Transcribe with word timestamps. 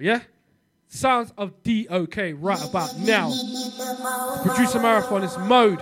Yeah? 0.00 0.20
Sounds 0.88 1.32
of 1.36 1.52
DOK 1.62 2.16
right 2.36 2.64
about 2.68 2.96
now. 2.98 3.30
Producer 4.42 4.80
Marathon 4.80 5.22
is 5.22 5.36
mode. 5.38 5.80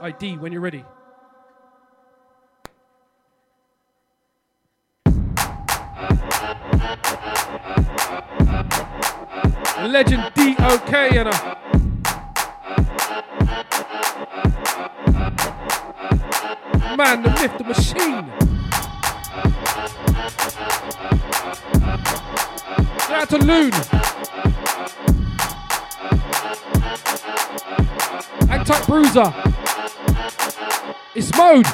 ID 0.00 0.36
when 0.38 0.52
you're 0.52 0.60
ready. 0.60 0.84
Legend 9.88 10.32
DOK 10.34 10.92
and 10.92 11.28
a 11.28 11.62
man, 16.96 17.22
the 17.22 17.30
myth, 17.30 17.58
the 17.58 17.64
machine. 17.64 18.61
Shout 23.00 23.22
out 23.22 23.28
to 23.30 23.38
Loon. 23.38 23.72
Hang 28.48 28.64
tight, 28.64 28.86
Bruiser. 28.86 29.34
It's 31.14 31.34
mode. 31.36 31.66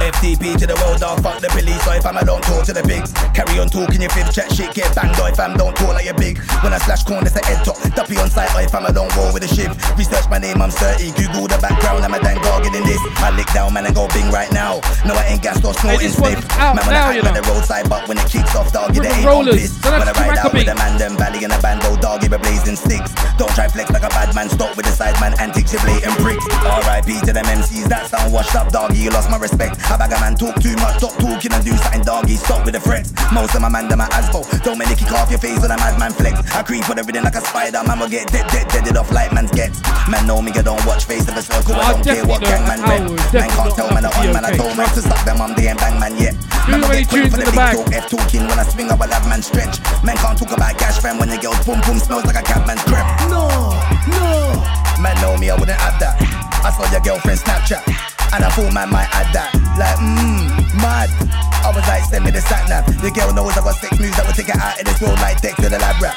FTP 0.00 0.58
to 0.58 0.66
the 0.66 0.76
world, 0.84 1.00
dog, 1.00 1.22
fuck 1.22 1.40
the 1.40 1.48
police. 1.48 1.82
So 1.84 1.92
if 1.92 2.06
I'm 2.06 2.18
don't 2.24 2.42
talk 2.42 2.64
to 2.66 2.72
the 2.72 2.82
pigs. 2.82 3.12
Carry 3.34 3.58
on 3.58 3.68
talking 3.68 4.00
your 4.00 4.10
fifth 4.10 4.34
chat 4.34 4.52
shit, 4.52 4.74
get 4.74 4.94
banged. 4.94 5.18
Or 5.20 5.28
if 5.28 5.40
I'm 5.40 5.56
don't 5.56 5.74
talk 5.76 5.94
like 5.94 6.04
you're 6.04 6.18
big. 6.18 6.38
When 6.62 6.72
I 6.72 6.78
slash 6.78 7.04
corners, 7.04 7.32
the 7.32 7.44
head 7.44 7.64
top. 7.64 7.78
Duppy 7.94 8.16
on 8.18 8.30
site, 8.30 8.52
or 8.54 8.62
if 8.62 8.74
I'm 8.74 8.84
don't 8.92 9.10
roll 9.16 9.32
with 9.32 9.44
a 9.44 9.50
ship. 9.50 9.72
Research 9.96 10.28
my 10.28 10.38
name, 10.38 10.60
I'm 10.60 10.70
30. 10.70 11.12
Google 11.16 11.48
the 11.48 11.58
background, 11.58 12.04
I'm 12.04 12.14
a 12.14 12.20
dang 12.20 12.38
gargan 12.44 12.74
in 12.74 12.84
this. 12.84 13.00
I 13.22 13.34
lick 13.34 13.48
down, 13.52 13.72
man, 13.74 13.86
and 13.86 13.94
go 13.94 14.08
bing 14.12 14.30
right 14.30 14.50
now. 14.52 14.80
No, 15.06 15.14
I 15.14 15.32
ain't 15.32 15.42
gas 15.42 15.62
or 15.64 15.74
snorting 15.74 16.10
sniff. 16.10 16.40
Man, 16.58 16.82
when 16.84 16.94
I 16.94 17.16
act 17.16 17.34
the 17.34 17.44
roadside, 17.48 17.88
but 17.88 18.06
when 18.08 18.18
it 18.18 18.28
kicks 18.28 18.54
off, 18.54 18.72
dog, 18.72 18.96
it 18.96 19.04
ain't 19.04 19.26
on 19.26 19.46
piss. 19.46 19.78
When 19.82 20.02
I 20.02 20.12
ride 20.12 20.38
out 20.38 20.52
with 20.52 20.68
a 20.68 20.74
man, 20.74 20.98
them 20.98 21.16
valley 21.16 21.44
in 21.44 21.50
a 21.50 21.58
bando, 21.60 21.96
dog, 21.96 22.20
give 22.20 22.32
a 22.32 22.38
blazing 22.38 22.76
sticks. 22.76 23.14
Don't 23.38 23.52
try 23.54 23.68
flex 23.68 23.90
like 23.90 24.02
a 24.04 24.10
bad 24.10 24.34
man, 24.34 24.48
stop 24.48 24.76
with 24.76 24.86
the 24.86 24.92
side 24.92 25.18
man, 25.20 25.34
antics, 25.38 25.72
you 25.72 25.80
blatant 25.80 26.18
pricks. 26.18 26.44
RIP 26.86 27.22
to 27.24 27.32
them 27.32 27.46
MCs, 27.46 27.88
that 27.88 28.10
sound 28.10 28.32
washed 28.32 28.54
up, 28.54 28.70
dog, 28.72 28.94
you 28.94 29.10
lost 29.10 29.30
my 29.30 29.38
respect. 29.38 29.77
I 29.86 29.96
bag 29.96 30.12
a 30.12 30.20
man 30.20 30.34
talk 30.34 30.58
too 30.60 30.74
much, 30.76 30.98
stop 30.98 31.14
talking 31.16 31.52
and 31.52 31.64
do 31.64 31.76
something 31.76 32.02
doggy, 32.02 32.36
stop 32.36 32.64
with 32.64 32.74
the 32.74 32.80
threats. 32.80 33.12
Most 33.32 33.54
of 33.54 33.62
my 33.62 33.68
man, 33.68 33.88
them 33.88 34.00
are 34.00 34.10
asphalt. 34.12 34.50
Don't 34.64 34.78
make 34.78 34.90
it 34.90 34.98
kick 34.98 35.12
off 35.12 35.30
your 35.30 35.38
face 35.38 35.60
when 35.60 35.70
a 35.70 35.76
madman 35.76 36.12
flex. 36.12 36.38
I 36.54 36.62
creep 36.62 36.88
on 36.90 36.98
everything 36.98 37.22
like 37.22 37.34
a 37.34 37.40
spider, 37.40 37.82
man 37.86 37.98
will 37.98 38.08
get 38.08 38.28
dead, 38.32 38.46
dead, 38.50 38.68
deaded 38.68 38.96
off 38.96 39.10
like 39.12 39.32
man's 39.32 39.50
gets. 39.52 39.80
Man 40.08 40.26
know 40.26 40.42
me, 40.42 40.52
I 40.52 40.62
don't 40.62 40.84
watch 40.84 41.04
face 41.04 41.28
of 41.28 41.36
a 41.36 41.42
circle, 41.42 41.76
I 41.76 41.92
don't 41.92 42.04
care 42.04 42.24
what 42.26 42.42
gang 42.42 42.66
man 42.66 42.80
rep. 42.82 43.04
Man 43.32 43.50
can't 43.50 43.74
tell 43.74 43.90
man, 43.94 44.04
I 44.04 44.10
on 44.12 44.32
man, 44.32 44.44
I 44.44 44.56
told 44.56 44.76
man 44.76 44.88
to 44.94 45.00
stop 45.02 45.24
them, 45.24 45.40
I'm 45.40 45.54
the 45.54 45.68
end 45.68 45.78
bang 45.78 45.98
man 46.00 46.16
yet. 46.18 46.34
Man 46.68 46.80
will 46.80 46.90
get 46.90 47.08
quick 47.08 47.30
for 47.30 47.38
the 47.38 47.48
big 47.48 47.54
talk, 47.54 47.88
F 47.92 48.08
talking 48.08 48.44
when 48.48 48.58
I 48.58 48.64
swing, 48.64 48.90
I 48.90 48.94
will 48.94 49.08
have 49.08 49.28
man 49.28 49.42
stretch. 49.42 49.80
Man 50.02 50.16
can't 50.16 50.36
talk 50.36 50.52
about 50.52 50.76
cash 50.78 50.98
fam 50.98 51.18
when 51.18 51.28
the 51.28 51.38
girl's 51.38 51.64
boom 51.64 51.80
boom 51.86 51.98
smells 51.98 52.24
like 52.24 52.36
a 52.36 52.42
cabman's 52.42 52.82
crep. 52.84 53.06
No, 53.28 53.48
no. 54.10 54.56
Man 55.00 55.14
know 55.22 55.36
me, 55.38 55.50
I 55.50 55.54
wouldn't 55.54 55.78
have 55.78 56.00
that. 56.00 56.16
I 56.58 56.74
saw 56.74 56.90
your 56.90 57.00
girlfriend 57.00 57.38
Snapchat, 57.38 57.86
and 58.34 58.44
I 58.44 58.48
thought 58.52 58.72
man 58.74 58.90
might 58.90 59.08
add 59.14 59.30
that. 59.34 59.50
Like, 59.78 59.98
mmm, 60.02 60.50
mad. 60.82 61.10
I 61.64 61.74
was 61.74 61.84
like, 61.90 62.04
send 62.06 62.24
me 62.24 62.30
the 62.30 62.40
sat 62.40 62.68
nav. 62.70 62.86
The 63.02 63.10
girl 63.10 63.34
knows 63.34 63.54
I 63.58 63.62
got 63.62 63.76
six 63.78 63.92
moves 63.98 64.14
that 64.16 64.24
will 64.26 64.34
take 64.36 64.48
her 64.50 64.58
out 64.58 64.78
of 64.78 64.84
this 64.86 64.98
world 65.02 65.18
like 65.20 65.40
Dex 65.42 65.54
to 65.62 65.68
the 65.68 65.78
lab 65.78 65.98
rap. 66.00 66.14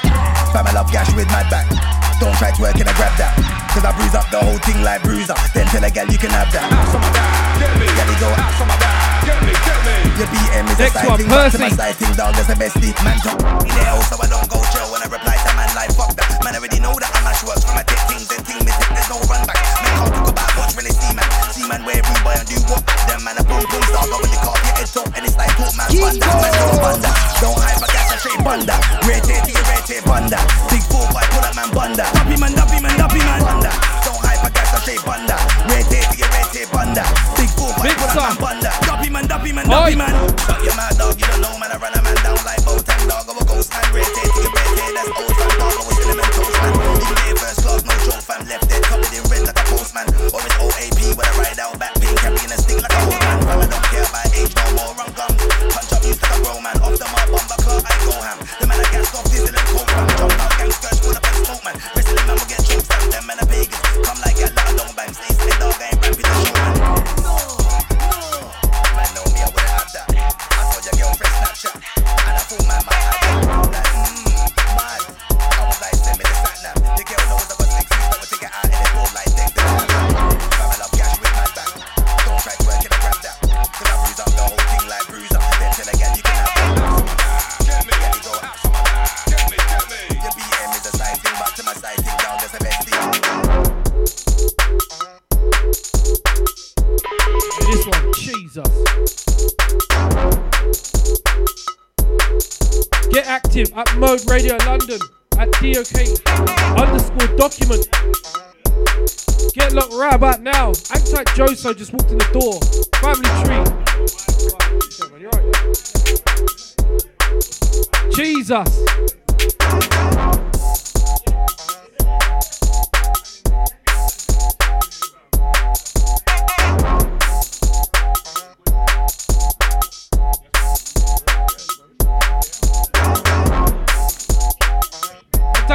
Fam, 0.54 0.66
I 0.68 0.72
love 0.74 0.90
gash 0.94 1.10
with 1.18 1.28
mad 1.34 1.50
back. 1.50 1.66
Don't 2.22 2.34
try 2.38 2.54
to 2.54 2.60
work 2.62 2.78
and 2.78 2.86
I 2.86 2.94
grab 2.94 3.14
that. 3.18 3.34
Cause 3.74 3.82
I 3.88 3.92
bruise 3.98 4.14
up 4.14 4.28
the 4.30 4.38
whole 4.38 4.60
thing 4.62 4.84
like 4.86 5.02
bruiser. 5.02 5.34
Then 5.56 5.66
tell 5.74 5.82
a 5.82 5.90
girl 5.90 6.06
you 6.12 6.20
can 6.22 6.30
have 6.36 6.52
that. 6.54 6.68
Out 6.70 6.94
my 6.94 7.10
back, 7.16 7.58
get 7.58 7.74
me. 7.82 7.88
Girl, 7.90 8.12
go 8.22 8.30
out 8.38 8.54
my 8.62 8.76
back, 8.78 9.26
get 9.26 9.40
me, 9.42 9.54
get 9.58 9.80
me. 9.82 9.96
Your 10.22 10.30
BM 10.30 10.66
is 10.70 10.78
Next 10.78 10.94
a 11.02 11.08
one, 11.10 11.18
side 11.18 11.18
thing, 11.18 11.30
to 11.30 11.34
Percy. 11.34 11.58
my 11.58 11.72
side 11.74 11.96
thing, 11.98 12.14
dog. 12.14 12.36
That's 12.38 12.50
the 12.52 12.60
best 12.60 12.76
thing. 12.78 12.94
Man, 13.02 13.18
talk 13.26 13.40
me 13.66 13.72
there, 13.74 13.96
so 14.06 14.20
I 14.22 14.28
don't 14.30 14.46
go 14.52 14.60
jail 14.70 14.86
when 14.94 15.02
I 15.02 15.10
reply 15.10 15.34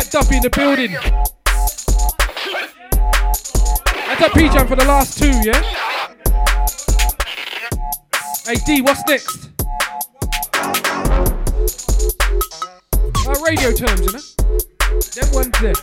Attack 0.07 0.23
Duffy 0.23 0.37
in 0.37 0.43
the 0.43 0.51
building. 0.51 0.93
That's 4.19 4.35
P-Jam 4.35 4.67
for 4.69 4.77
the 4.77 4.85
last 4.85 5.19
two, 5.19 5.33
yeah? 5.43 5.63
Hey 8.47 8.55
D, 8.65 8.83
what's 8.83 9.05
next? 9.07 9.51
Uh, 13.27 13.35
radio 13.45 13.73
terms, 13.73 14.01
you 14.01 14.13
know? 14.13 14.21
Them 15.15 15.29
ones 15.35 15.59
there. 15.61 15.75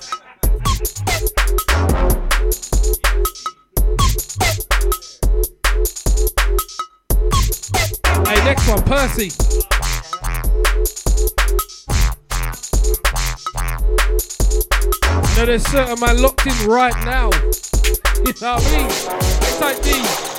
Hey, 8.25 8.39
next 8.45 8.68
one, 8.69 8.83
Percy. 8.83 9.62
No, 15.44 15.48
there's 15.48 15.68
certain 15.68 16.00
man 16.00 16.22
locked 16.22 16.48
in 16.48 16.69
right 16.69 16.95
now. 17.04 17.30
You 18.25 18.31
know 18.40 18.56
what 18.56 18.66
I 18.66 18.78
mean? 18.78 19.60
Like 19.60 19.84
D. 19.84 20.32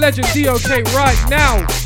legend 0.00 0.26
DOK 0.34 0.68
right 0.94 1.30
now. 1.30 1.85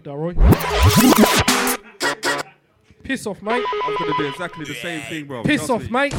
Off, 0.00 0.04
Darroy. 0.04 0.34
Piss 3.02 3.26
off, 3.26 3.42
mate. 3.42 3.64
I'm 3.84 3.96
gonna 3.98 4.16
do 4.16 4.28
exactly 4.28 4.64
the 4.64 4.74
same 4.74 5.02
thing, 5.02 5.26
bro. 5.26 5.42
Piss 5.42 5.66
Trust 5.66 5.70
off, 5.70 5.82
me. 5.82 5.90
mate. 5.90 6.14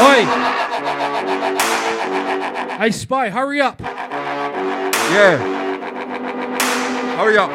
Oi. 0.00 0.24
Hey, 2.78 2.90
Spy, 2.92 3.30
hurry 3.30 3.60
up. 3.60 3.80
Yeah. 3.80 5.38
Hurry 7.16 7.38
up. 7.38 7.50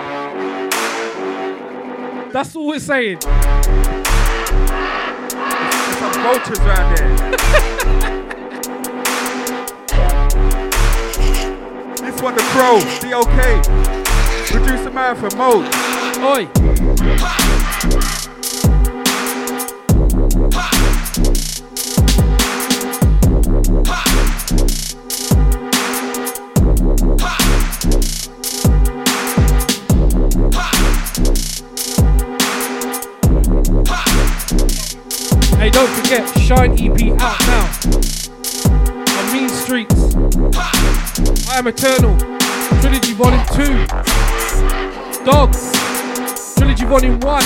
That's 2.34 2.56
all 2.56 2.68
we're 2.68 2.80
saying. 2.80 3.20
There's 3.20 3.26
some 5.98 6.14
vultures 6.24 6.60
around 6.60 6.98
there. 6.98 8.20
one, 12.24 12.36
the 12.36 12.42
crow, 12.42 12.80
DOK. 13.02 13.64
Producer 14.48 14.92
man 14.92 15.14
for 15.18 15.30
Mode. 15.36 15.66
Oi. 16.24 16.48
Hey, 35.58 35.70
don't 35.72 35.90
forget, 35.90 36.40
Shine 36.40 36.72
EP 36.80 37.20
out 37.20 37.40
now. 37.48 38.13
I 41.54 41.60
am 41.60 41.68
Eternal. 41.68 42.18
Trilogy 42.82 43.14
Volume 43.14 43.46
2. 43.54 43.86
Dogs. 45.24 45.72
Trilogy 46.56 46.84
Volume 46.86 47.20
1. 47.20 47.44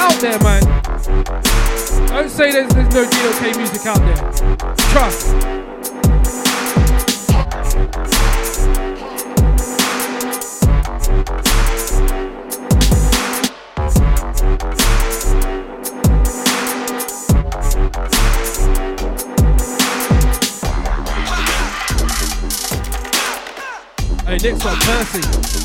Out 0.00 0.18
there, 0.22 0.38
man. 0.38 0.62
Don't 2.08 2.30
say 2.30 2.50
there's, 2.50 2.72
there's 2.72 2.94
no 2.94 3.04
DOK 3.04 3.56
music 3.58 3.84
out 3.84 3.98
there. 3.98 4.16
Trust. 4.90 5.63
Hey, 24.44 24.50
next 24.50 24.62
one, 24.66 25.63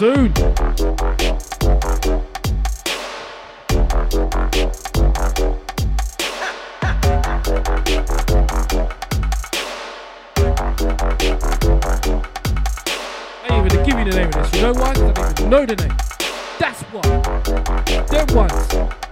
Soon. 0.00 0.32
I 0.32 0.46
ain't 13.50 13.66
even 13.66 13.84
give 13.84 13.98
you 13.98 14.04
the 14.06 14.12
name 14.14 14.28
of 14.28 14.32
this. 14.32 14.54
You 14.54 14.62
know 14.62 14.72
why? 14.72 14.88
I 14.88 14.94
don't 14.94 15.38
even 15.38 15.50
know 15.50 15.66
the 15.66 15.76
name. 15.76 15.96
That's 16.58 16.82
why. 16.84 17.02
Them 18.06 18.34
ones. 18.34 19.09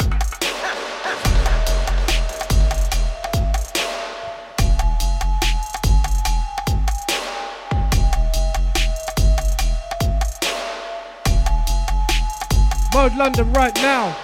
London 13.16 13.52
right 13.52 13.74
now. 13.76 14.16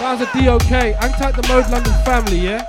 That 0.00 0.18
was 0.18 0.22
a 0.22 0.44
DOK. 0.44 0.96
Antac 0.98 1.36
the 1.40 1.46
Mode 1.48 1.70
London 1.70 1.92
family, 2.04 2.38
yeah? 2.38 2.64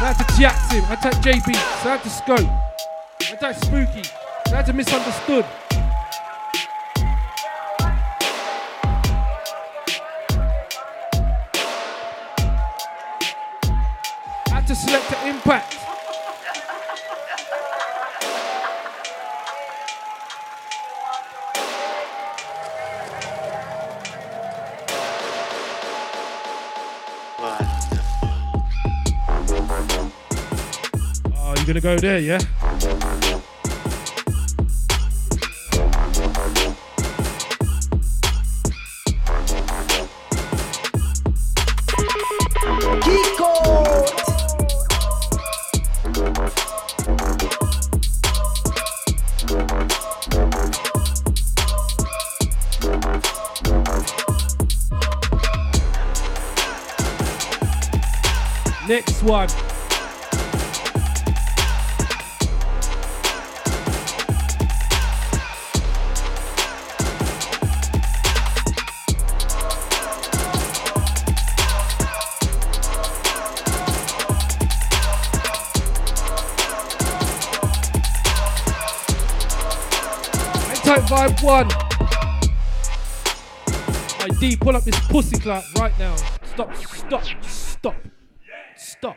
Out 0.00 0.16
to 0.18 0.40
Jackson. 0.40 0.82
Antac 0.82 1.20
JB. 1.22 1.54
Out 1.84 2.02
to 2.02 2.10
Scope. 2.10 2.48
Antac 3.20 3.54
Spooky. 3.64 4.08
Out 4.54 4.66
to 4.66 4.72
Misunderstood. 4.72 5.44
Had 14.48 14.66
to 14.66 14.74
select 14.74 15.10
the 15.10 15.28
impact. 15.28 15.71
Gonna 31.72 31.80
go 31.80 31.98
there, 31.98 32.18
yeah? 32.18 32.61
Tight 81.00 81.08
vibe 81.08 81.42
one. 81.42 81.68
ID, 84.20 84.56
pull 84.56 84.76
up 84.76 84.84
this 84.84 84.98
pussy 85.06 85.38
clap 85.38 85.64
right 85.78 85.98
now. 85.98 86.14
Stop, 86.44 86.74
stop, 86.76 87.24
stop, 87.42 87.96
stop. 88.76 89.16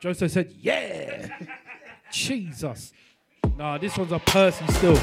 Joseph 0.00 0.30
said, 0.30 0.54
yeah. 0.60 1.26
Jesus. 2.12 2.92
Nah, 3.56 3.78
this 3.78 3.98
one's 3.98 4.12
a 4.12 4.18
Percy 4.20 4.64
still. 4.68 4.96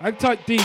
Hang 0.00 0.16
tight 0.16 0.44
D. 0.46 0.58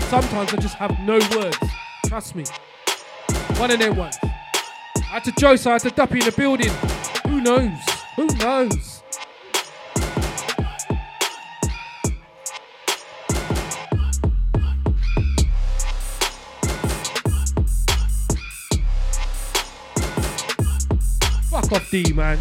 Sometimes 0.00 0.52
I 0.52 0.56
just 0.60 0.74
have 0.76 0.98
no 1.00 1.18
words. 1.34 1.58
Trust 2.06 2.36
me. 2.36 2.44
One 3.56 3.70
of 3.70 3.78
them 3.78 3.96
ones. 3.96 4.16
I 5.08 5.20
had 5.20 5.24
to 5.24 5.32
I 5.66 5.72
had 5.74 5.82
to 5.82 5.90
Duppy 5.90 6.18
in 6.18 6.24
the 6.24 6.32
building. 6.32 6.72
Who 7.28 7.40
knows? 7.40 7.70
Who 8.16 8.26
knows? 8.26 9.02
Fuck 21.50 21.72
off 21.72 21.90
D, 21.90 22.12
man. 22.12 22.38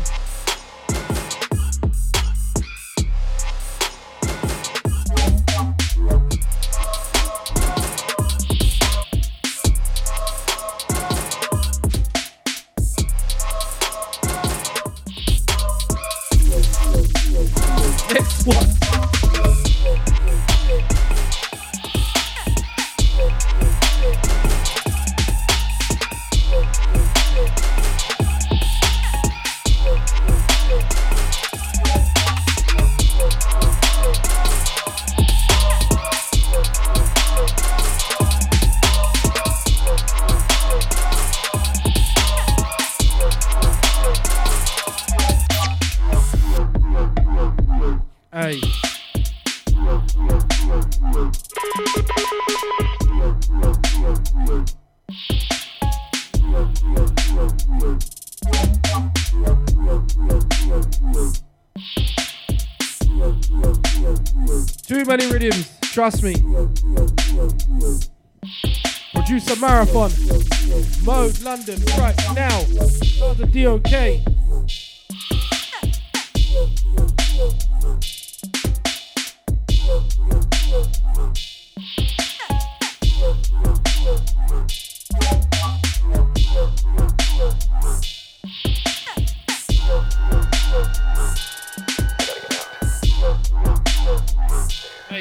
Trust 66.11 66.21
me. 66.21 66.35
Producer 69.15 69.55
Marathon, 69.59 70.11
Mode 71.03 71.39
London, 71.41 71.81
right 71.97 72.15
now. 72.35 72.59
Start 72.59 73.37
the 73.39 73.47
DOK. 73.47 74.35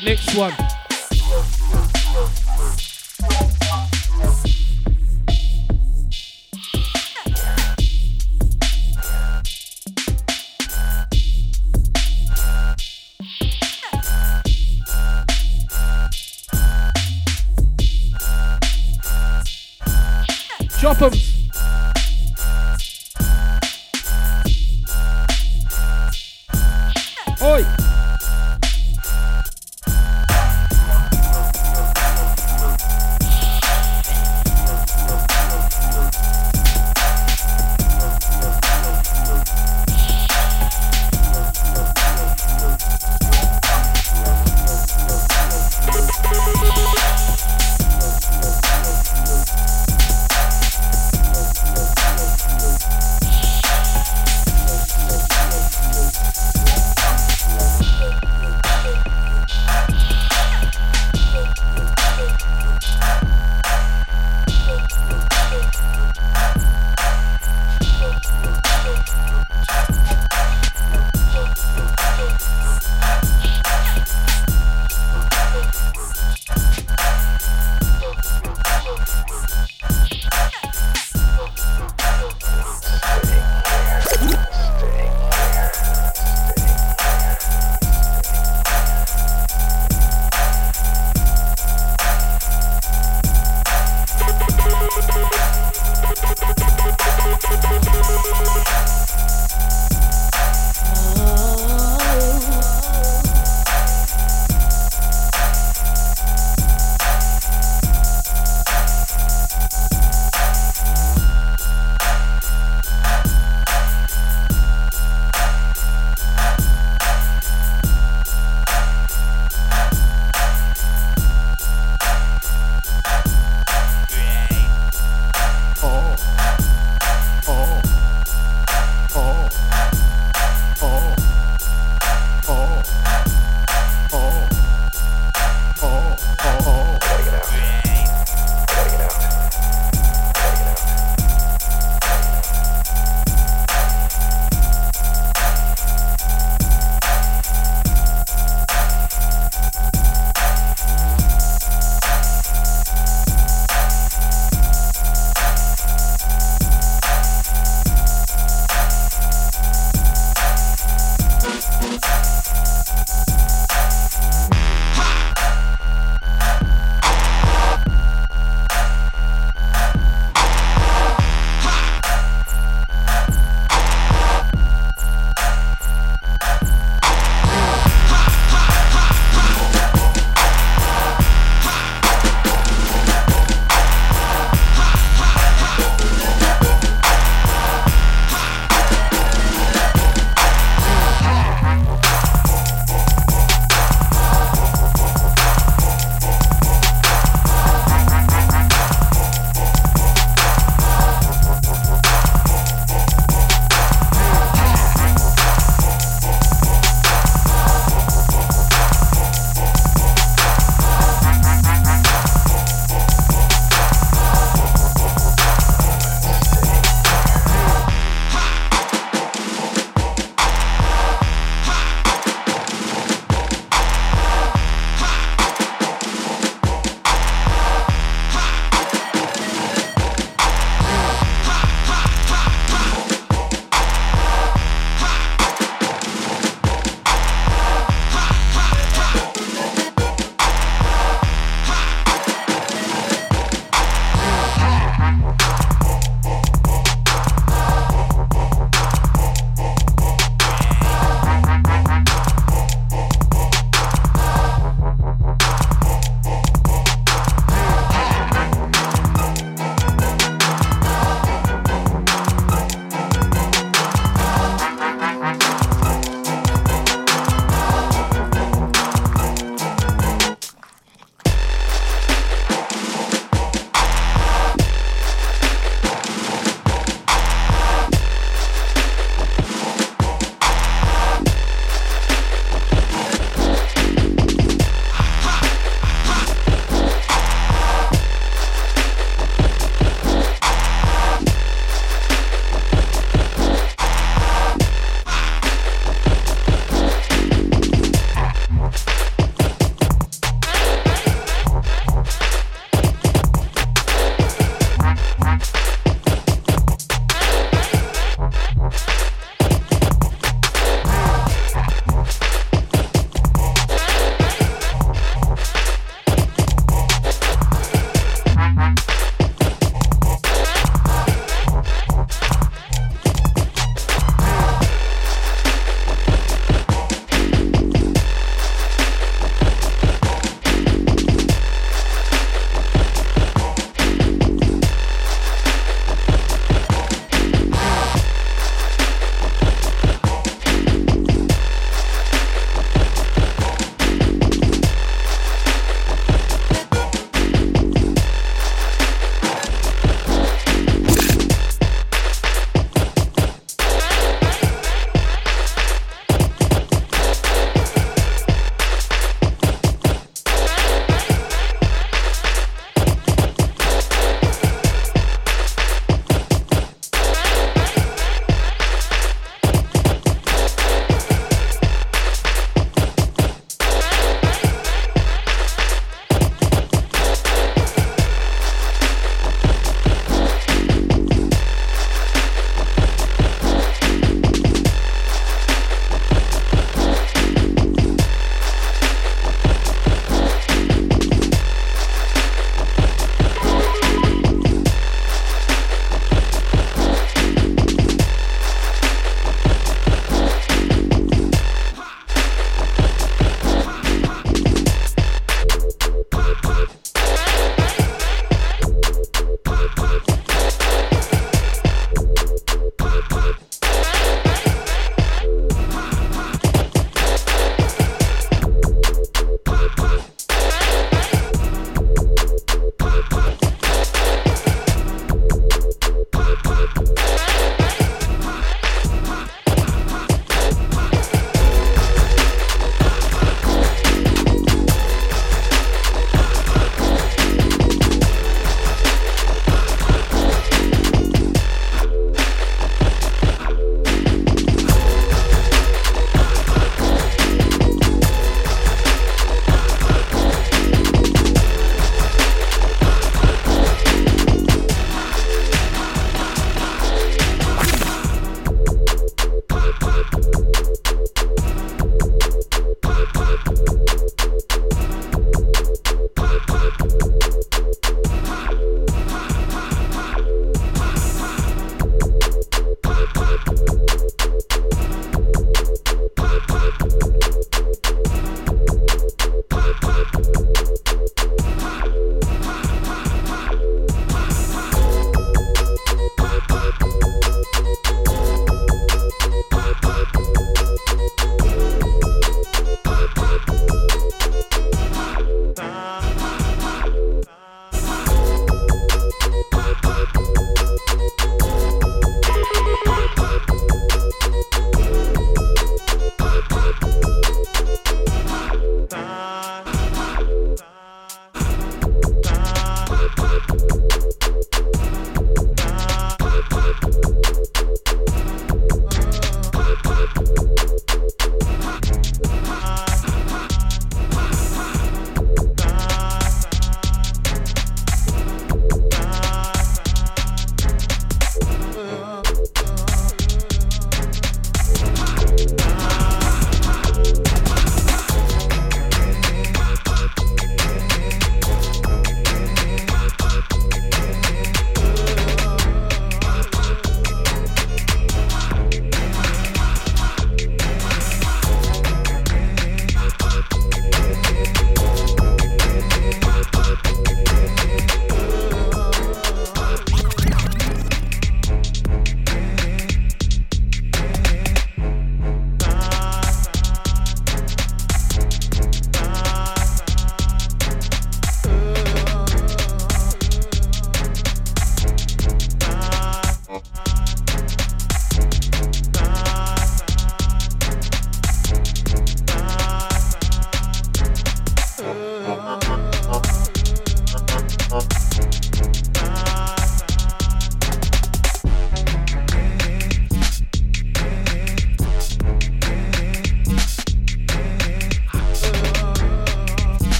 Hey, 0.00 0.06
next 0.06 0.34
one. 0.34 0.54
Chop 20.80 21.02
'em. 21.02 21.29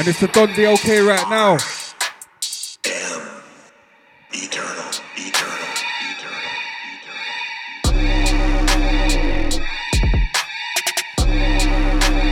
And 0.00 0.08
it's 0.08 0.18
the 0.18 0.28
Don 0.28 0.48
OK 0.48 1.00
right 1.02 1.28
now. 1.28 1.56
Eternal, 2.80 3.28
eternal, 4.32 4.88
eternal, 5.14 5.68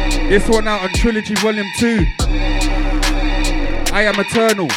eternal. 0.01 0.29
This 0.31 0.49
one 0.49 0.67
out 0.67 0.81
on 0.83 0.89
Trilogy 0.95 1.35
Volume 1.35 1.71
2. 1.77 2.07
I 3.93 4.03
am 4.05 4.19
eternal. 4.19 4.71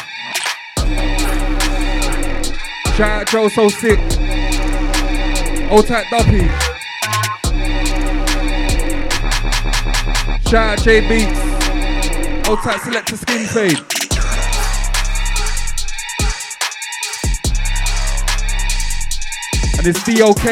Shout 2.94 3.22
out 3.22 3.26
Joe 3.28 3.48
So 3.48 3.70
Sick. 3.70 3.98
Old 5.70 5.86
Tight 5.86 6.04
Duppy. 6.10 6.46
Shout 10.50 10.78
out 10.78 10.84
J 10.84 11.00
Beats. 11.08 11.51
Old 12.52 12.60
Tight 12.60 12.80
Selector 12.82 13.16
Skin 13.16 13.46
Fade. 13.46 13.78
And 19.78 19.86
it's 19.86 20.04
DOK. 20.04 20.44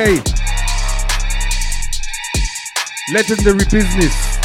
Legendary 3.13 3.67
business. 3.67 4.39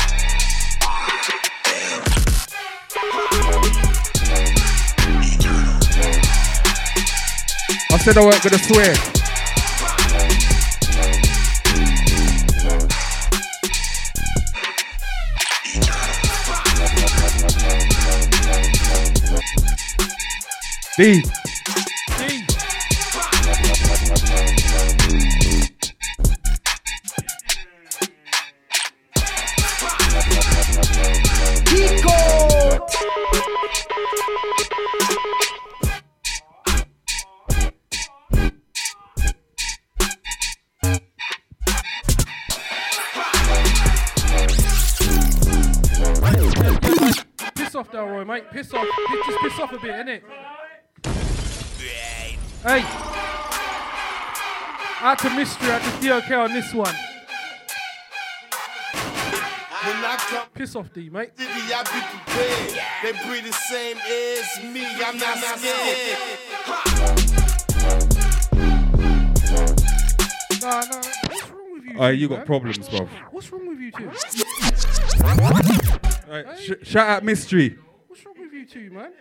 I 7.89 7.97
said 7.99 8.18
I 8.18 8.26
weren't 8.26 8.43
gonna 8.43 8.58
swear. 8.58 9.14
D. 20.97 21.44
to 55.86 55.99
mystery, 56.01 56.11
out 56.13 56.21
to 56.21 56.36
on 56.41 56.53
this 56.53 56.73
one. 56.73 56.93
When 59.86 60.03
I 60.03 60.15
come 60.17 60.47
Piss 60.53 60.75
off, 60.75 60.91
D, 60.93 61.09
mate. 61.09 61.36
to 61.38 61.43
the, 61.43 61.73
I 61.73 61.83
be 61.83 62.01
prepared. 62.17 62.81
They 63.03 63.11
breathe 63.27 63.45
the 63.45 63.51
same 63.53 63.97
air 64.07 64.38
as 64.41 64.63
me. 64.73 64.86
I'm 65.03 65.17
not 65.17 65.38
scared. 65.38 66.17
Nah, 70.61 70.81
nah. 70.81 70.95
What's 70.95 71.49
wrong 71.51 71.73
with 71.73 71.83
you? 71.83 71.93
Alright, 71.93 72.15
two, 72.15 72.21
you 72.21 72.27
got 72.29 72.38
man? 72.39 72.45
problems, 72.47 72.89
bro. 72.89 73.07
What's 73.31 73.51
wrong 73.51 73.67
with 73.67 73.79
you 73.79 73.91
two? 73.91 74.09
Alright, 76.27 76.59
sh- 76.59 76.88
shout 76.88 77.07
out 77.07 77.23
Mystery. 77.23 77.77
What's 78.07 78.25
wrong 78.25 78.36
with 78.39 78.53
you 78.53 78.65
two, 78.65 78.89
man? 78.89 79.11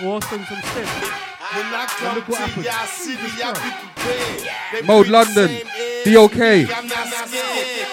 Awesome, 0.00 0.42
some 0.46 0.62
steps. 0.62 0.90
When 1.52 1.66
I 1.66 1.86
come 1.86 2.14
look 2.14 2.28
what 2.28 2.38
to 2.38 2.42
happened. 2.46 2.64
y'all 2.64 2.86
city, 2.86 3.42
I 3.42 3.52
be 3.52 3.60
prepared. 3.92 4.48
They 4.72 4.82
Mode 4.86 5.04
breathe 5.04 5.12
London. 5.12 5.48
same 5.48 5.66
air 5.76 6.04
Be 6.06 6.16
okay. 6.16 6.72
I'm 6.72 6.88
not 6.88 7.08
scared. 7.08 7.88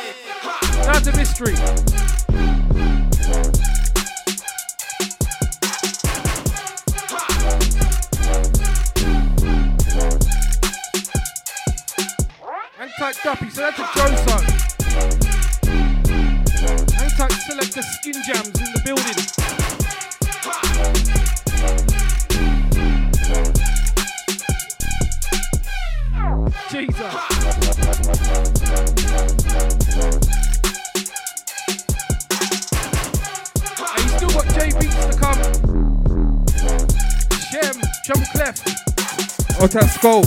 Out 0.87 1.03
to 1.03 1.11
mystery. 1.17 1.55
Hang 12.77 12.91
tight, 12.97 13.17
Duppy. 13.25 13.49
So 13.49 13.61
that's 13.61 13.77
a 13.77 13.83
Joso. 13.83 14.39
Hang 16.93 17.09
tight, 17.09 17.31
selector 17.33 17.81
skin 17.81 18.13
jams 18.25 18.47
in 18.47 18.71
the 18.71 18.81
building. 18.85 19.68
Shem, 26.69 26.85
Chum 38.03 38.21
Clef. 38.31 38.61
Old 39.59 39.71
Tight 39.71 39.89
Skull. 39.89 40.23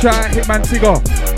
Shout 0.00 0.14
out 0.14 0.30
Hitman 0.30 0.62
Tigger. 0.62 1.37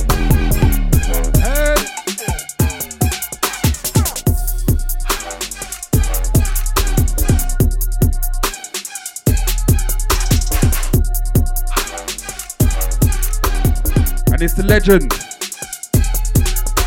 It's 14.42 14.54
the 14.54 14.62
legend. 14.62 15.10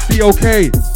Be 0.09 0.23
Oi! 0.23 0.92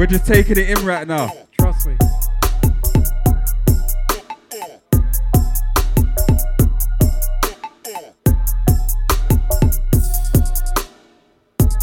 We're 0.00 0.06
just 0.06 0.24
taking 0.24 0.56
it 0.56 0.70
in 0.70 0.86
right 0.86 1.06
now. 1.06 1.30
Trust 1.60 1.86
me. 1.86 1.94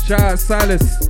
Shout 0.03 0.19
out 0.19 0.39
Silas. 0.39 1.06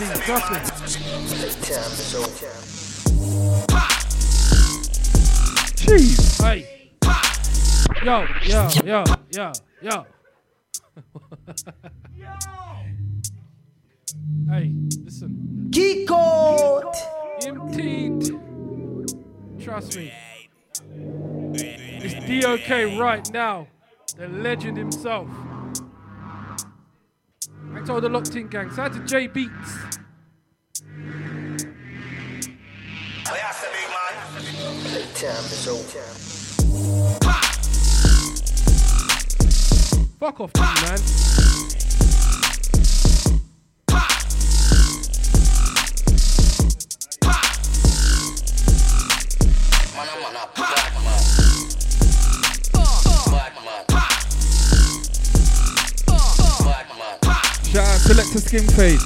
One 0.00 0.02
in 0.02 0.08
the 0.10 0.18
wildies, 0.20 0.68
trust 1.64 2.12
me. 2.12 2.36
Jeez. 5.76 6.42
Hey. 6.42 6.60
Yo, 8.04 8.26
yo, 8.44 8.68
yo, 8.84 9.04
yo, 9.30 9.52
yo. 9.80 10.06
hey, 14.50 14.72
listen. 15.02 15.68
Geek 15.70 16.08
Code. 16.08 16.84
Emptied. 17.44 18.38
Trust 19.60 19.96
me. 19.96 20.12
It's 21.54 22.14
DOK 22.44 22.68
right 23.00 23.32
now. 23.32 23.66
The 24.16 24.28
legend 24.28 24.76
himself. 24.76 25.28
I 27.76 27.82
told 27.84 28.02
the 28.04 28.08
locked 28.08 28.34
in 28.34 28.48
gang. 28.48 28.70
Shout 28.70 28.90
out 28.90 28.94
to 28.94 29.00
J 29.00 29.26
Beats. 29.26 29.52
Yeah, 33.26 33.50
say 33.50 33.68
big 33.70 33.88
man. 33.92 34.14
Fuck 40.18 40.40
off, 40.40 40.52
G, 40.54 40.60
man. 40.60 41.00
Man, 49.94 50.08
I'm 50.08 50.75
Shout 57.72 57.86
out 57.86 58.00
Selector 58.00 58.40
Skin 58.40 58.66
Fade. 58.68 59.00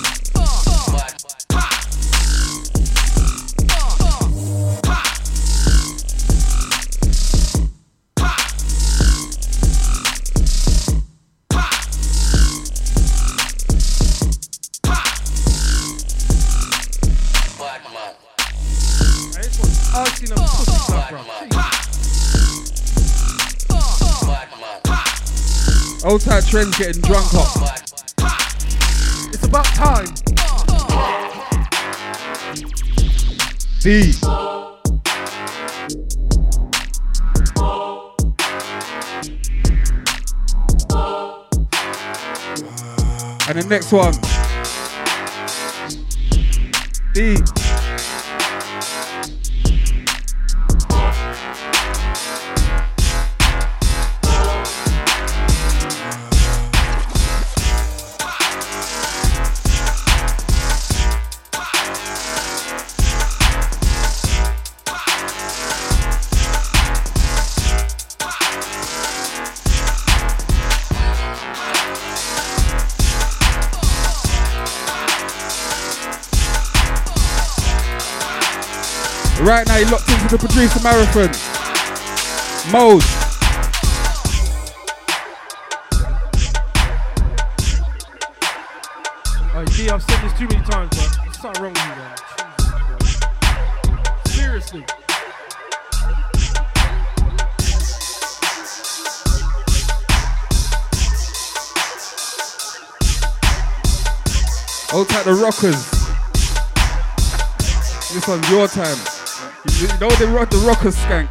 Old 26.02 26.22
type 26.22 26.44
trends 26.44 26.76
getting 26.78 27.02
drunk 27.02 27.34
up. 27.34 27.89
About 29.50 29.64
time. 29.64 30.06
D. 33.80 34.12
And 43.48 43.58
the 43.58 43.66
next 43.68 43.90
one. 43.90 44.14
D. 47.12 47.59
Right 79.60 79.68
now, 79.68 79.76
you're 79.76 79.90
locked 79.90 80.08
into 80.08 80.26
the 80.26 80.38
producer 80.38 80.80
marathon. 80.82 81.28
Mode. 82.72 83.02
Oh, 89.52 89.64
D, 89.76 89.90
I've 89.90 90.02
said 90.02 90.22
this 90.22 90.32
too 90.38 90.48
many 90.48 90.64
times, 90.64 90.88
bro. 90.96 91.04
There's 91.24 91.38
something 91.38 91.62
wrong 91.62 91.74
with 91.74 91.84
you, 91.84 91.92
man. 91.92 92.16
Jesus, 93.04 93.20
bro. 93.84 94.04
Seriously. 94.24 94.84
Old 104.94 105.08
type 105.10 105.24
the 105.26 105.34
rockers. 105.34 105.90
This 108.14 108.26
one's 108.26 108.50
your 108.50 108.66
time. 108.66 109.09
You 109.62 109.88
know 110.00 110.08
they 110.12 110.24
rock 110.24 110.48
the 110.48 110.56
rockers 110.66 110.96
skank. 110.96 111.28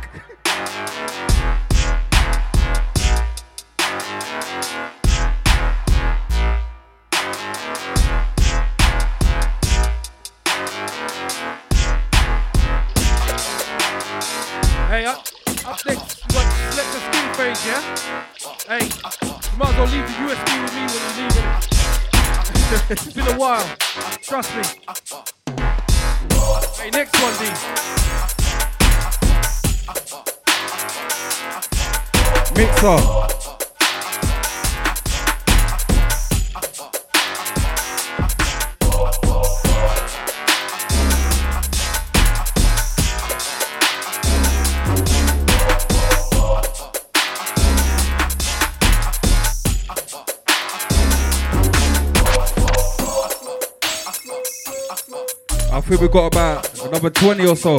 Hey, 14.88 15.06
up, 15.06 15.26
up 15.66 15.84
next, 15.88 16.22
you 16.22 16.30
got 16.30 16.46
select 16.70 16.92
the 16.94 17.00
skin 17.00 17.26
page, 17.34 17.58
yeah? 17.66 17.82
Hey, 18.68 18.86
you 18.86 19.58
might 19.58 19.70
as 19.70 19.76
well 19.76 19.88
leave 19.88 20.06
the 20.06 20.14
USB 20.14 20.62
with 20.62 20.74
me 20.76 20.84
when 20.86 21.02
you 21.08 21.24
leave 21.24 21.36
it. 21.36 22.92
it's 22.92 23.12
been 23.12 23.28
a 23.28 23.40
while. 23.40 23.66
Trust 24.22 24.56
me. 24.56 25.36
Hey, 26.50 26.90
next 26.90 27.16
one, 27.22 27.34
D. 27.38 27.46
Mixer. 32.56 33.39
Think 55.90 56.02
we've 56.02 56.12
got 56.12 56.32
about 56.32 56.86
another 56.86 57.10
20 57.10 57.48
or 57.48 57.56
so. 57.56 57.78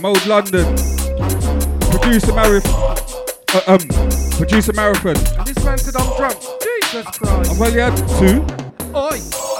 Mode 0.00 0.26
London. 0.26 0.64
Producer 1.92 2.34
Marathon. 2.34 2.98
Uh, 3.54 3.60
um, 3.68 3.78
producer 4.32 4.72
Marathon. 4.72 5.16
And 5.38 5.46
this 5.46 5.64
man 5.64 5.78
said 5.78 5.94
I'm 5.94 6.16
drunk. 6.16 6.36
Jesus 6.82 7.06
Christ. 7.16 7.52
I've 7.52 7.60
only 7.60 7.80
had 7.80 7.96
two. 8.18 8.44
Oi. 8.96 9.53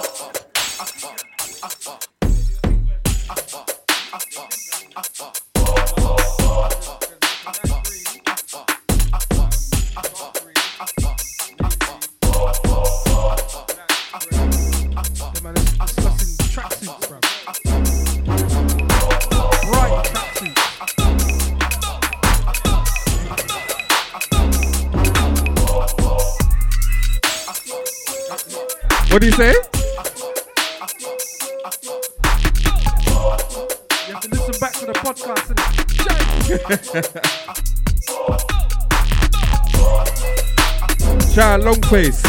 Face. 41.90 42.22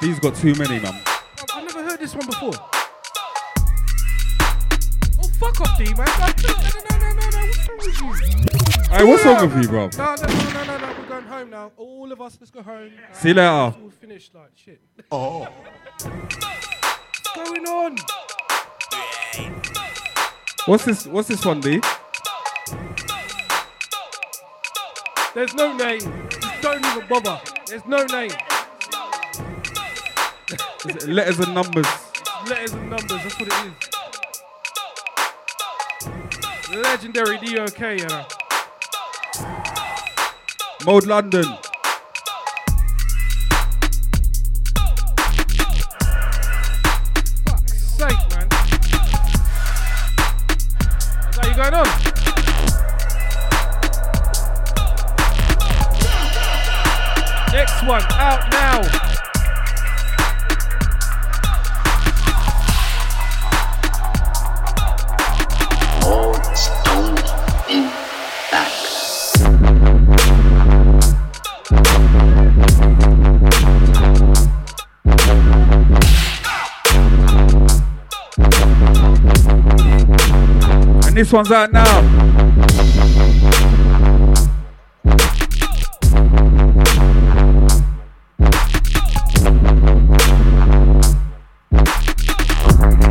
He's 0.00 0.18
got 0.20 0.34
too 0.36 0.54
many, 0.54 0.80
man. 0.80 0.94
I've 1.54 1.64
never 1.64 1.82
heard 1.82 1.98
this 1.98 2.14
one 2.14 2.26
before. 2.26 2.52
Oh, 5.18 5.28
fuck 5.38 5.60
off, 5.60 5.78
D, 5.78 5.84
man. 5.94 6.06
No, 6.06 6.52
no, 6.88 6.98
no, 6.98 7.12
no, 7.14 7.30
no. 7.30 7.40
What's 7.76 8.00
wrong 8.00 8.10
with 8.10 8.76
you? 8.76 8.77
Hey, 8.90 9.04
what's 9.04 9.22
wrong 9.22 9.42
with 9.42 9.62
you, 9.62 9.68
bro? 9.68 9.90
No, 9.98 10.14
no, 10.14 10.26
no, 10.26 10.52
no, 10.52 10.64
no, 10.64 10.78
no. 10.78 10.94
We're 10.98 11.08
going 11.08 11.24
home 11.24 11.50
now. 11.50 11.72
All 11.76 12.10
of 12.10 12.22
us, 12.22 12.38
let's 12.40 12.50
go 12.50 12.62
home. 12.62 12.90
See 13.12 13.28
you 13.28 13.34
later. 13.34 13.74
We'll 13.78 13.90
finish 13.90 14.30
like 14.34 14.50
shit. 14.54 14.80
Oh. 15.12 15.40
What's 15.40 17.34
going 17.34 17.66
on? 17.66 17.96
What's 20.64 20.86
this? 20.86 21.06
What's 21.06 21.28
this 21.28 21.44
one, 21.44 21.60
D? 21.60 21.82
There's 25.34 25.52
no 25.54 25.76
name. 25.76 26.00
Just 26.30 26.62
don't 26.62 26.82
even 26.84 27.06
bother. 27.08 27.40
There's 27.66 27.84
no 27.84 28.04
name. 28.06 28.32
Is 30.86 30.96
it 30.96 31.08
letters 31.08 31.38
and 31.40 31.54
numbers? 31.54 31.86
Letters 32.48 32.72
and 32.72 32.88
numbers. 32.88 33.22
That's 33.22 33.38
what 33.38 33.48
it 33.48 33.54
is. 36.70 36.74
Legendary 36.74 37.36
DOK, 37.36 37.80
you 37.80 38.06
know. 38.06 38.24
Mode 40.86 41.06
London. 41.06 41.44
You 51.44 51.54
going 51.54 51.74
on? 51.74 51.86
Next 57.52 57.82
one 57.86 58.02
out 58.12 58.50
now. 58.52 59.07
This 81.18 81.32
one's 81.32 81.50
out 81.50 81.72
now. 81.72 82.00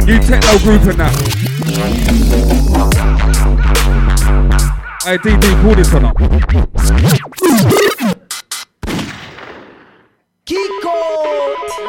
New 0.06 0.20
techno 0.20 0.58
group 0.60 0.84
and 0.84 1.00
that. 1.02 1.12
Hey, 5.04 5.18
DD, 5.18 5.62
pull 5.62 5.76
this 5.76 5.92
one 5.92 6.06
up. 6.06 6.16
It 6.22 6.32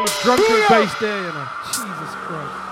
was 0.02 0.12
drunken 0.24 0.60
bass 0.68 0.94
there, 0.98 1.16
you 1.16 1.32
know. 1.32 1.46
Jesus 1.64 2.14
Christ. 2.26 2.68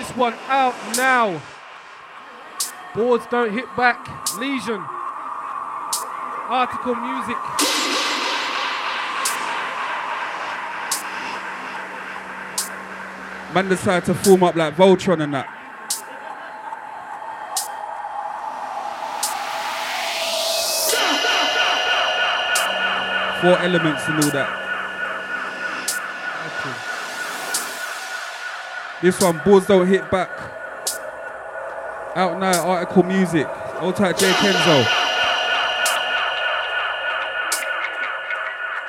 This 0.00 0.09
one 0.20 0.34
out 0.48 0.74
now. 0.98 1.40
Boards 2.94 3.24
don't 3.30 3.54
hit 3.54 3.64
back. 3.74 4.06
Legion. 4.36 4.84
Artikal 6.46 6.94
music. 6.94 7.36
Man 13.54 13.68
decided 13.70 14.04
to 14.04 14.14
form 14.14 14.42
up 14.42 14.54
like 14.56 14.76
Voltron 14.76 15.22
and 15.22 15.32
that. 15.32 15.48
Four 23.40 23.58
elements 23.58 24.02
and 24.06 24.22
all 24.22 24.30
that. 24.32 24.69
This 29.02 29.18
one, 29.20 29.40
boards 29.44 29.66
don't 29.66 29.86
hit 29.86 30.10
back. 30.10 30.28
Out 32.16 32.38
now, 32.38 32.52
Artikal 32.66 33.06
music. 33.06 33.48
Old 33.80 33.96
type 33.96 34.18
J 34.18 34.30
Kenzo. 34.32 34.84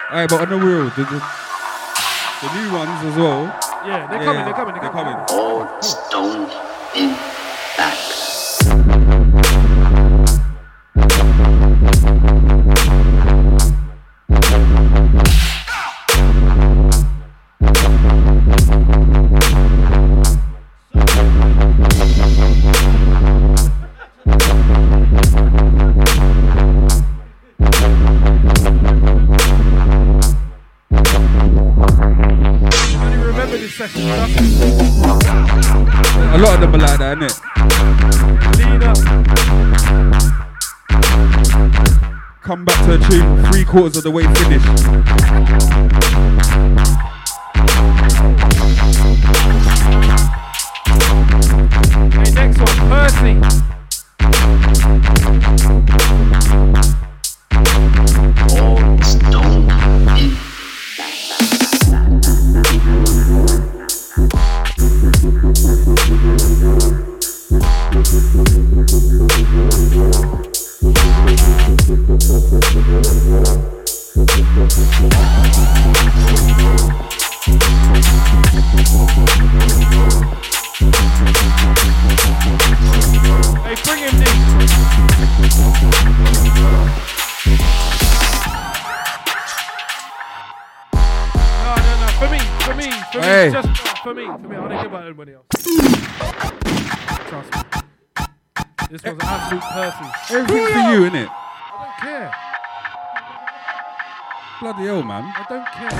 Alright, 0.09 0.29
but 0.29 0.41
on 0.41 0.49
the 0.49 0.57
real, 0.57 0.83
the, 0.89 1.03
the, 1.03 1.23
the 2.41 2.53
new 2.55 2.73
ones 2.75 3.05
as 3.05 3.15
well. 3.15 3.43
Yeah, 3.85 4.07
they're 4.07 4.19
Yeah, 4.19 4.25
coming, 4.25 4.45
they're 4.45 4.53
coming, 4.53 4.73
they're, 4.73 4.81
they're 4.81 4.91
coming. 4.91 5.13
coming. 5.13 5.39
Old 5.39 5.83
stone 5.83 6.49
in 6.93 7.15
back. 7.77 7.97
Quarters 43.71 43.95
of 43.95 44.03
the 44.03 44.11
way 44.11 44.23
for 93.11 93.19
me, 93.19 93.23
for 93.23 93.27
me, 93.27 93.27
Hey. 93.27 93.51
just 93.51 93.67
for 94.03 94.13
me, 94.13 94.25
for 94.25 94.37
me. 94.47 94.55
I 94.55 94.59
don't 94.59 94.69
care 94.69 94.85
about 94.87 95.03
anybody 95.05 95.33
else. 95.33 95.45
Trust 97.29 97.49
me. 97.55 97.61
This 98.89 99.01
was 99.03 99.13
an 99.13 99.21
absolute 99.21 99.63
Percy. 99.63 100.05
Everything's 100.35 100.71
for 100.71 100.79
you, 100.91 100.99
innit? 101.09 101.29
I 101.29 101.33
don't 101.79 101.97
care. 102.01 102.31
Bloody 104.59 104.83
hell, 104.85 105.03
man. 105.03 105.23
I 105.35 105.45
don't 105.49 105.67
care. 105.67 105.97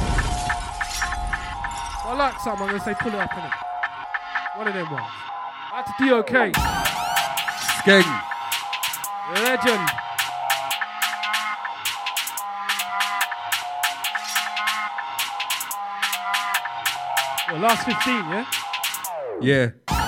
If 2.01 2.05
I 2.05 2.14
like 2.16 2.39
something, 2.41 2.64
I'm 2.64 2.72
gonna 2.78 2.84
say 2.84 2.93
pull 2.99 3.14
it 3.14 3.20
up 3.20 3.32
in 3.38 3.43
it. 3.43 3.51
One 4.57 4.68
of 4.68 4.74
them 4.74 4.91
ones. 4.91 5.07
That's 5.72 5.91
DOK. 5.99 6.51
Skeng. 7.82 8.22
Legend. 9.43 9.89
Well, 17.52 17.60
last 17.64 17.84
15, 17.84 18.14
yeah? 18.30 18.45
Yeah. 19.41 20.01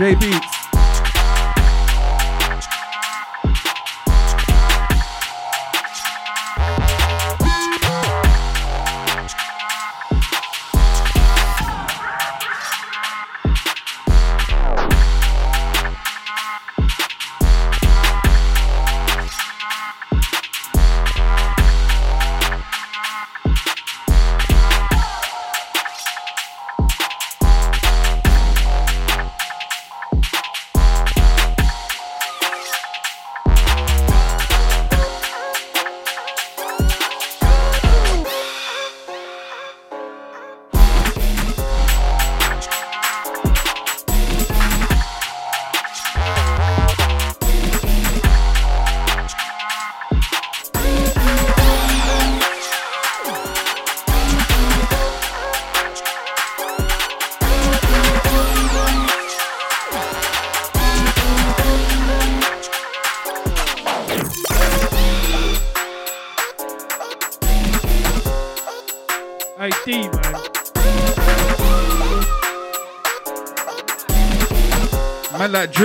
Old 0.00 0.53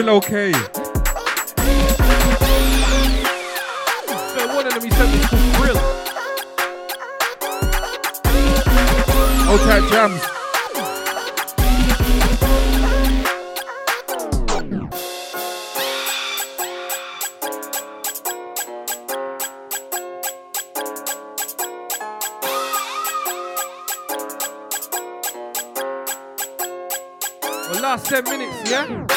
okay. 0.10 0.52
So 0.52 0.60
one 4.56 4.66
of 4.66 4.74
them 4.74 4.84
he 4.84 4.90
sent 4.90 5.12
me 5.12 5.20
called 5.22 5.54
Grill. 5.56 5.78
Old 9.50 9.62
tight 9.62 9.86
jams. 9.92 10.22
Well, 27.72 27.82
last 27.84 28.06
10 28.08 28.24
minutes, 28.24 28.72
yeah? 28.72 29.09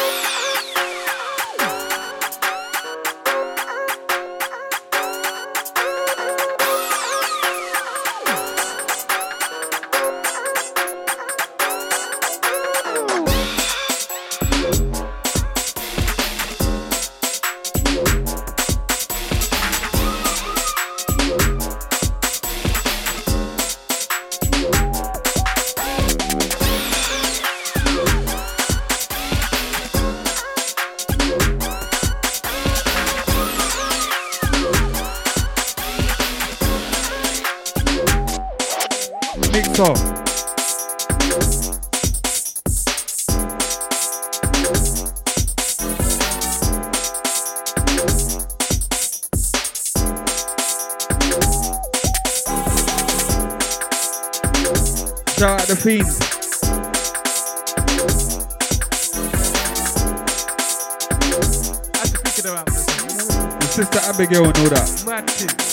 I 62.45 62.59
had 62.59 62.67
to 62.67 62.73
pick. 62.73 63.61
The 63.61 63.67
sister 63.67 63.99
Abigail 64.01 64.45
all 64.47 64.53
that. 64.53 65.05
Mad 65.07 65.31
thing. 65.31 65.72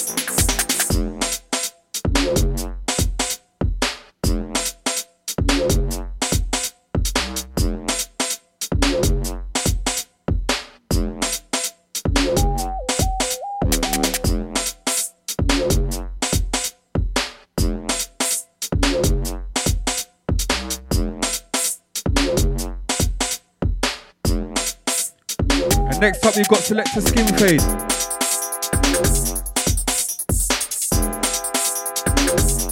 Next 25.99 26.25
up, 26.25 26.35
you've 26.35 26.47
got 26.47 26.59
Selector 26.59 27.01
Skin 27.01 27.27
Fade. 27.37 27.61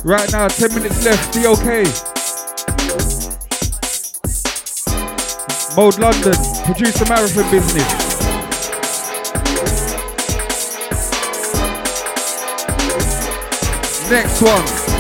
Right 0.06 0.32
now, 0.32 0.48
10 0.48 0.74
minutes 0.74 1.04
left. 1.06 1.34
Be 1.34 1.48
okay. 1.48 1.84
Mode 5.76 6.00
London, 6.00 6.34
producer 6.66 7.06
marathon 7.10 7.52
business. 7.52 8.08
Next 14.10 14.42
one. 14.42 14.97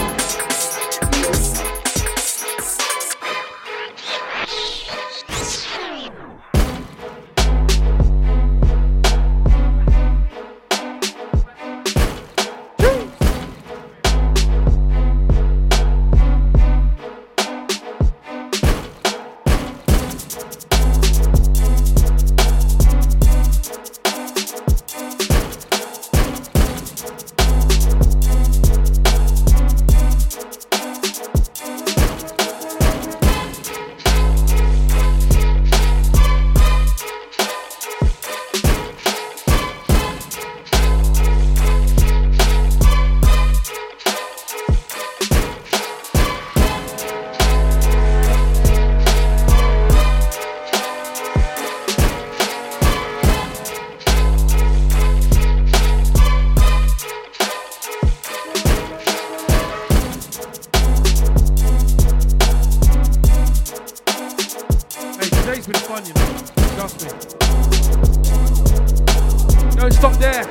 Don't 69.88 69.94
stop 69.94 70.20
there. 70.20 70.44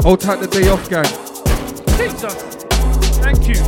Hold 0.00 0.20
tight 0.20 0.40
the 0.40 0.48
day 0.48 0.68
off, 0.70 0.90
gang. 0.90 1.04
Jesus. 1.96 2.34
Thank 3.22 3.46
you. 3.46 3.62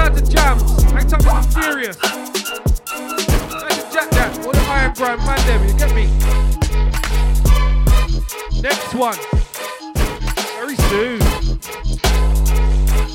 Out 0.00 0.14
to 0.14 0.22
Jams. 0.30 0.82
Hang 0.92 1.08
time 1.08 1.24
with 1.26 1.52
Serious. 1.52 1.98
Out 2.04 3.70
to 3.72 3.92
Jack 3.92 4.10
Jack. 4.12 4.32
All 4.46 4.52
the 4.52 4.64
iron 4.68 4.94
grind 4.94 5.24
man 5.24 5.44
them, 5.48 5.66
you 5.66 5.74
get 5.76 5.92
me? 5.92 6.06
Next 8.62 8.94
one. 8.94 9.18
Very 10.54 10.76
soon. 10.76 11.18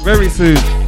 Very 0.03 0.27
soon. 0.27 0.86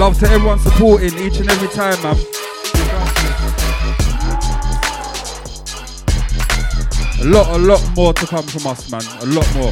Love 0.00 0.18
to 0.18 0.26
everyone 0.30 0.58
supporting 0.58 1.12
each 1.18 1.40
and 1.40 1.50
every 1.50 1.68
time, 1.68 2.02
man. 2.02 2.16
A 7.20 7.24
lot, 7.26 7.54
a 7.54 7.58
lot 7.58 7.82
more 7.94 8.14
to 8.14 8.26
come 8.26 8.44
from 8.44 8.66
us, 8.66 8.90
man. 8.90 9.02
A 9.20 9.26
lot 9.26 9.54
more. 9.54 9.70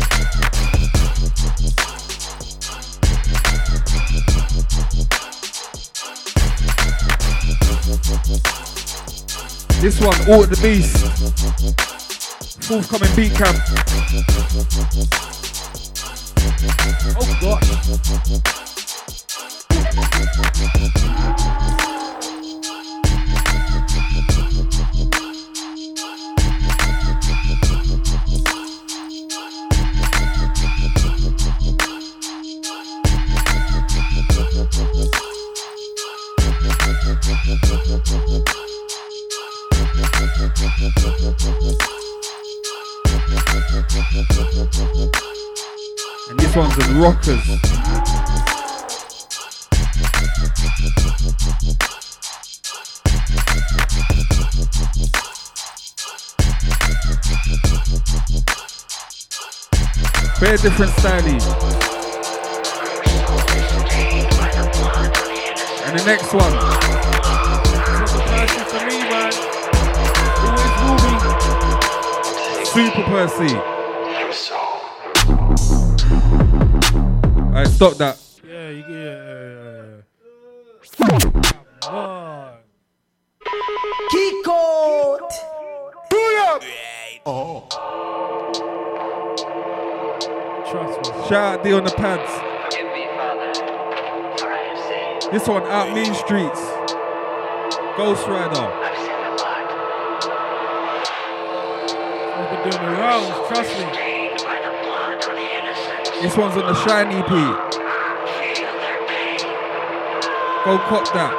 This 9.80 9.98
one, 9.98 10.28
All 10.28 10.44
the 10.44 10.58
Beast. 10.62 10.98
Forthcoming 12.66 13.16
beat 13.16 13.32
camp. 13.32 13.56
Oh 17.16 17.38
gosh. 17.40 18.67
And 46.30 46.38
this 46.38 46.54
one's 46.54 46.76
a 46.76 46.94
rockers. 46.94 47.67
Very 60.48 60.60
different 60.62 60.92
styling. 60.92 61.42
And 65.84 65.92
the 65.98 66.04
next 66.06 66.32
one, 66.32 66.54
It's 68.40 68.54
for 68.72 68.80
me, 68.86 68.96
man. 69.10 69.32
Always. 70.88 71.22
Super 72.70 73.02
Percy. 73.02 73.52
Your 74.18 74.32
soul. 74.32 74.80
Alright, 77.48 77.68
stop 77.68 77.94
that. 77.98 78.16
Yeah, 78.42 78.70
you 78.70 78.84
yeah, 78.88 79.04
yeah, 79.04 79.44
yeah, 79.52 79.84
yeah. 79.84 80.02
Come 80.96 81.94
on. 81.94 82.28
Trust 87.28 87.67
Shout 91.28 91.58
out 91.58 91.62
D 91.62 91.74
on 91.74 91.84
the 91.84 91.90
pads. 91.90 92.24
Forgive 92.72 92.88
me, 92.88 93.04
Father, 93.12 93.52
for 93.52 94.48
I 94.48 94.64
have 94.64 95.20
sinned. 95.20 95.28
This 95.30 95.46
one 95.46 95.62
out 95.64 95.92
Mean 95.92 96.14
Streets. 96.14 96.58
Ghost 97.98 98.26
Rider. 98.26 98.56
I've 98.56 98.96
sinned 98.96 99.36
a. 99.36 99.52
I've 102.32 102.48
been 102.48 102.70
doing 102.70 102.80
the 102.80 102.92
rounds, 102.96 103.28
trust 103.46 103.68
me. 103.76 103.84
Stained 103.92 104.40
by 104.40 104.56
the 104.56 104.72
blood 104.80 105.20
of 105.20 105.36
the 105.36 105.44
innocent. 105.52 106.16
This 106.22 106.34
one's 106.34 106.56
on 106.56 106.64
the 106.64 106.72
Shiny 106.88 107.16
EP. 107.16 107.28
Feel 107.28 108.72
their 108.80 109.04
pain. 109.04 109.36
Go 110.64 110.80
cop 110.88 111.12
that. 111.12 111.36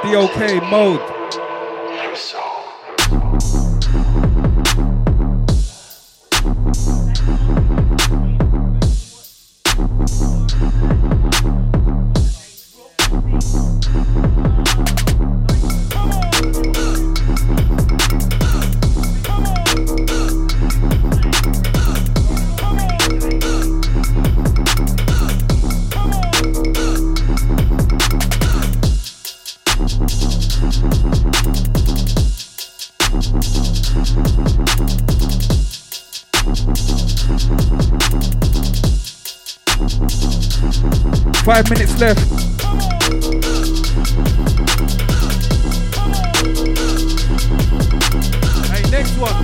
DOK 0.00 0.40
mode. 0.70 1.13
Five 42.04 42.18
left. 42.18 42.44
Hey, 47.54 48.82
next 48.90 49.16
one. 49.16 49.34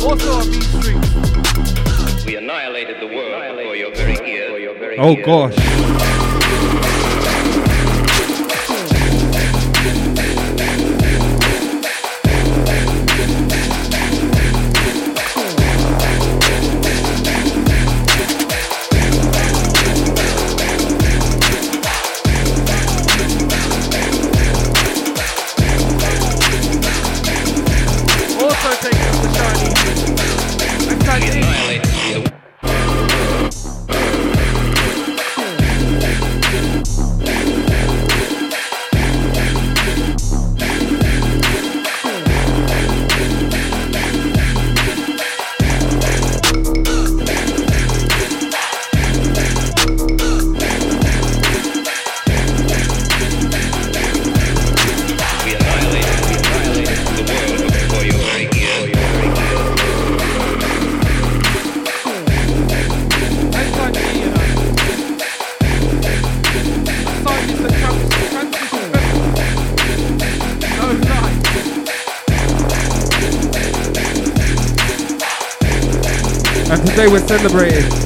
Also 0.00 0.32
on 0.32 0.50
Mean 0.50 0.62
Street. 0.62 2.24
We 2.26 2.36
annihilated 2.36 3.00
the 3.00 3.06
world 3.06 3.56
before 3.56 3.74
your 3.76 3.94
very 3.94 4.30
ears. 4.30 4.62
Your 4.62 4.74
very 4.78 4.98
Oh 4.98 5.14
ears. 5.16 5.26
gosh. 5.26 5.73
Also 28.64 29.13
celebrating. 77.26 78.03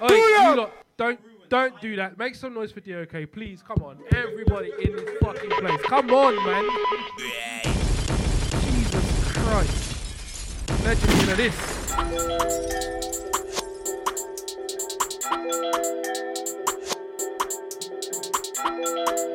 Oi, 0.00 0.14
you 0.14 0.56
lot, 0.56 0.72
don't, 0.96 1.18
don't 1.48 1.80
do 1.80 1.96
that. 1.96 2.16
Make 2.16 2.36
some 2.36 2.54
noise 2.54 2.70
for 2.70 2.78
DOK, 2.78 3.32
please. 3.32 3.64
Come 3.66 3.82
on, 3.82 3.98
everybody 4.14 4.70
in 4.80 4.94
this 4.94 5.18
fucking 5.20 5.50
place. 5.50 5.80
Come 5.82 6.10
on, 6.10 6.36
man. 6.46 6.64
Jesus 8.62 9.32
Christ. 9.32 10.84
Legend 10.84 11.30
of 11.30 11.36
this. 11.36 11.56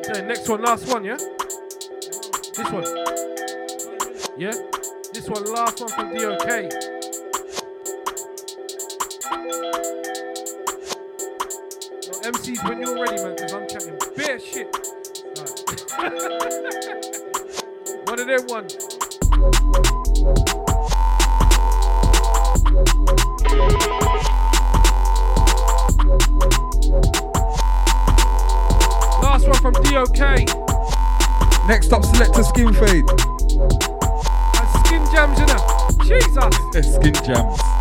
Okay, 0.08 0.26
next 0.26 0.48
one, 0.48 0.62
last 0.62 0.88
one, 0.88 1.04
yeah? 1.04 1.18
This 2.56 2.70
one. 2.70 2.84
Yeah? 4.38 4.52
This 5.12 5.28
one, 5.28 5.44
last 5.52 5.80
one 5.80 5.90
from 5.90 6.14
DOK. 6.16 6.93
MCs, 12.24 12.66
when 12.66 12.80
you're 12.80 12.98
ready, 12.98 13.22
man, 13.22 13.34
because 13.36 13.52
I'm 13.52 13.68
chatting 13.68 13.98
bare 14.16 14.40
shit. 14.40 14.74
Alright. 15.36 16.24
one 18.08 18.18
of 18.18 18.26
them 18.26 18.46
ones. 18.48 18.74
Last 29.22 29.46
one 29.46 29.58
from 29.60 29.74
DOK. 29.82 30.18
Next 31.68 31.92
up, 31.92 32.06
selector 32.06 32.42
skin 32.42 32.72
fade. 32.72 33.04
And 34.56 34.68
skin 34.86 35.04
jams 35.12 35.38
in 35.40 35.48
her. 35.50 35.60
Jesus. 36.06 36.94
Skin 36.94 37.12
jams. 37.22 37.73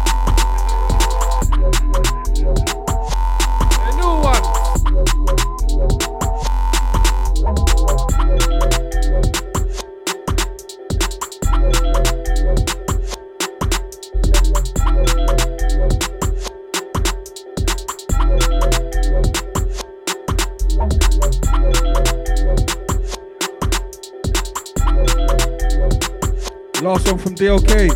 One 27.14 27.22
from 27.22 27.36
DLK. 27.36 27.92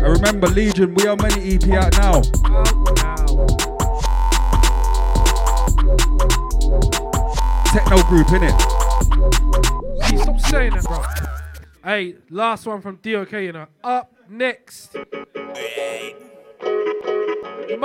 I 0.00 0.06
remember 0.06 0.46
Legion, 0.46 0.94
we 0.94 1.08
are 1.08 1.16
many 1.16 1.56
EP 1.56 1.68
out 1.72 1.92
now. 1.98 2.22
Techno 7.72 8.02
group, 8.04 8.28
innit? 8.28 8.54
Hey, 10.04 10.16
stop 10.18 10.38
saying 10.38 10.74
that, 10.74 10.84
bro. 10.84 11.02
Hey, 11.82 12.14
last 12.30 12.64
one 12.64 12.80
from 12.80 13.00
DOK, 13.02 13.32
you 13.32 13.50
know. 13.50 13.66
Up 13.82 14.12
next. 14.28 14.94
Man 17.76 17.80